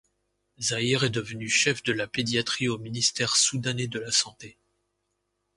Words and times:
Zahir 0.59 1.03
est 1.03 1.11
devenue 1.11 1.47
chef 1.47 1.83
de 1.83 1.93
la 1.93 2.07
pédiatrie 2.07 2.67
au 2.67 2.79
ministère 2.79 3.35
soudanais 3.37 3.85
de 3.85 3.99
la 3.99 4.11
santé. 4.11 4.57